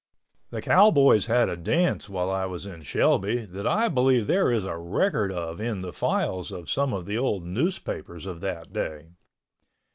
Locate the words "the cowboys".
0.49-1.27